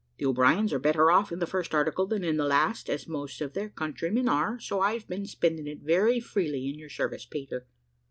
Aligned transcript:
The 0.17 0.25
O'Briens 0.25 0.73
are 0.73 0.79
better 0.79 1.11
off 1.11 1.31
in 1.31 1.37
the 1.37 1.45
first 1.45 1.75
article 1.75 2.07
than 2.07 2.23
in 2.23 2.37
the 2.37 2.45
last, 2.45 2.89
as 2.89 3.07
most 3.07 3.39
of 3.39 3.53
their 3.53 3.69
countrymen 3.69 4.27
are, 4.27 4.59
so 4.59 4.79
I've 4.81 5.07
been 5.07 5.27
spending 5.27 5.67
it 5.67 5.83
very 5.83 6.19
freely 6.19 6.67
in 6.67 6.79
your 6.79 6.89
service, 6.89 7.27
Peter. 7.27 7.67